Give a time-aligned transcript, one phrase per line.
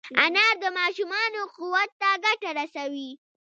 [0.23, 3.09] انار د ماشومانو قوت ته ګټه رسوي.